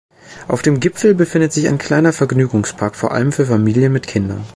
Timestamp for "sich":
1.53-1.67